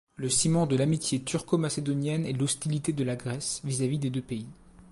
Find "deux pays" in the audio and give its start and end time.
4.09-4.47